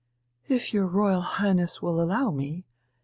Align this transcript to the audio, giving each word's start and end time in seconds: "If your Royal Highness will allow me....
"If 0.47 0.73
your 0.73 0.87
Royal 0.87 1.21
Highness 1.21 1.79
will 1.79 2.01
allow 2.01 2.31
me.... 2.31 2.65